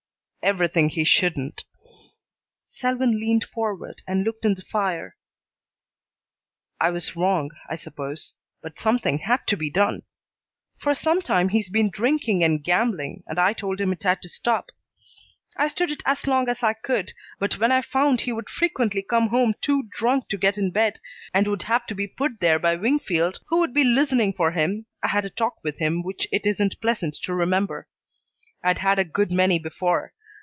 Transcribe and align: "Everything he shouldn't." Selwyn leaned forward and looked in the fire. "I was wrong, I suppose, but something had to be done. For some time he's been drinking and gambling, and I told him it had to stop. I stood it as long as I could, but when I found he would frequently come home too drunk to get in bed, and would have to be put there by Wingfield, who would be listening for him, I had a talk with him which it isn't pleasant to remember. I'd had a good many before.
"Everything 0.43 0.89
he 0.89 1.03
shouldn't." 1.03 1.65
Selwyn 2.65 3.19
leaned 3.19 3.43
forward 3.43 4.01
and 4.07 4.23
looked 4.23 4.43
in 4.43 4.55
the 4.55 4.63
fire. 4.63 5.15
"I 6.79 6.89
was 6.89 7.15
wrong, 7.15 7.51
I 7.69 7.75
suppose, 7.75 8.33
but 8.59 8.79
something 8.79 9.19
had 9.19 9.45
to 9.45 9.55
be 9.55 9.69
done. 9.69 10.01
For 10.79 10.95
some 10.95 11.21
time 11.21 11.49
he's 11.49 11.69
been 11.69 11.91
drinking 11.91 12.43
and 12.43 12.63
gambling, 12.63 13.23
and 13.27 13.37
I 13.37 13.53
told 13.53 13.79
him 13.79 13.93
it 13.93 14.01
had 14.01 14.19
to 14.23 14.29
stop. 14.29 14.71
I 15.57 15.67
stood 15.67 15.91
it 15.91 16.01
as 16.07 16.25
long 16.25 16.49
as 16.49 16.63
I 16.63 16.73
could, 16.73 17.13
but 17.37 17.59
when 17.59 17.71
I 17.71 17.83
found 17.83 18.21
he 18.21 18.31
would 18.33 18.49
frequently 18.49 19.03
come 19.03 19.27
home 19.27 19.53
too 19.61 19.89
drunk 19.95 20.27
to 20.29 20.39
get 20.39 20.57
in 20.57 20.71
bed, 20.71 20.99
and 21.35 21.47
would 21.47 21.61
have 21.63 21.85
to 21.85 21.93
be 21.93 22.07
put 22.07 22.39
there 22.39 22.57
by 22.57 22.75
Wingfield, 22.77 23.41
who 23.49 23.59
would 23.59 23.75
be 23.75 23.83
listening 23.83 24.33
for 24.33 24.53
him, 24.53 24.87
I 25.03 25.09
had 25.09 25.23
a 25.23 25.29
talk 25.29 25.63
with 25.63 25.77
him 25.77 26.01
which 26.01 26.27
it 26.31 26.47
isn't 26.47 26.81
pleasant 26.81 27.13
to 27.21 27.35
remember. 27.35 27.87
I'd 28.63 28.79
had 28.79 28.97
a 28.97 29.05
good 29.05 29.29
many 29.29 29.59
before. 29.59 30.13